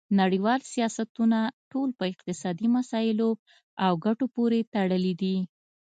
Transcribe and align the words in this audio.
نړیوال 0.21 0.59
سیاستونه 0.73 1.39
ټول 1.71 1.89
په 1.99 2.03
اقتصادي 2.13 2.67
مسایلو 2.77 3.29
او 3.85 3.91
ګټو 4.05 4.25
پورې 4.35 4.59
تړلي 4.73 5.13
دي 5.21 5.37